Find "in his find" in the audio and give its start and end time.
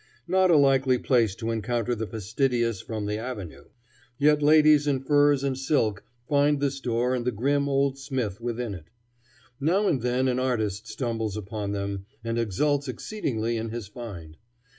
13.57-14.37